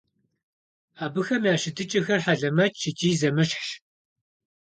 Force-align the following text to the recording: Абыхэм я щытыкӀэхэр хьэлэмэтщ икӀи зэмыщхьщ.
Абыхэм 1.03 1.41
я 1.53 1.55
щытыкӀэхэр 1.61 2.19
хьэлэмэтщ 2.25 2.81
икӀи 2.89 3.11
зэмыщхьщ. 3.19 3.69